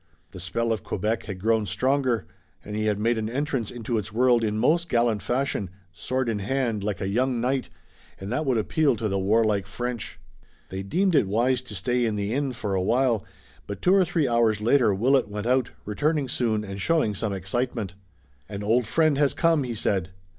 [0.31, 2.25] The spell of Quebec had grown stronger,
[2.65, 6.39] and he had made an entrance into its world in most gallant fashion, sword in
[6.39, 7.69] hand, like a young knight,
[8.19, 10.19] and that would appeal to the warlike French.
[10.69, 13.23] They deemed it wise to stay in the inn for a while,
[13.67, 17.93] but two or three hours later Willet went out, returning soon, and showing some excitement.
[18.49, 20.09] "An old friend has come," he said.